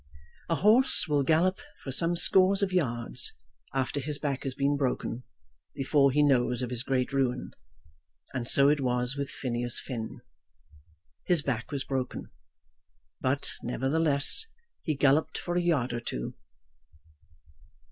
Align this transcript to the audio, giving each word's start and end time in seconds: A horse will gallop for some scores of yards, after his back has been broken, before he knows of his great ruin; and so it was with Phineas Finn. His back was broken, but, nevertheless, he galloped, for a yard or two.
A 0.49 0.55
horse 0.55 1.07
will 1.07 1.21
gallop 1.21 1.59
for 1.83 1.91
some 1.91 2.15
scores 2.15 2.63
of 2.63 2.73
yards, 2.73 3.33
after 3.71 3.99
his 3.99 4.17
back 4.17 4.45
has 4.45 4.55
been 4.55 4.75
broken, 4.75 5.21
before 5.75 6.09
he 6.09 6.23
knows 6.23 6.63
of 6.63 6.71
his 6.71 6.81
great 6.81 7.13
ruin; 7.13 7.51
and 8.33 8.49
so 8.49 8.67
it 8.67 8.81
was 8.81 9.15
with 9.15 9.29
Phineas 9.29 9.79
Finn. 9.79 10.21
His 11.25 11.43
back 11.43 11.71
was 11.71 11.83
broken, 11.83 12.31
but, 13.21 13.51
nevertheless, 13.61 14.47
he 14.81 14.95
galloped, 14.95 15.37
for 15.37 15.53
a 15.55 15.61
yard 15.61 15.93
or 15.93 15.99
two. 15.99 16.33